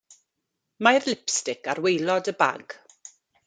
Mae'r 0.87 1.05
lipstic 1.11 1.71
ar 1.75 1.85
waelod 1.87 2.33
y 2.33 2.37
bag. 2.43 2.79